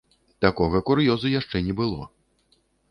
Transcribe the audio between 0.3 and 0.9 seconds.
Такога